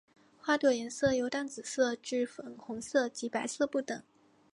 [0.39, 4.01] 花朵颜色由淡紫色至粉红色及白色不等。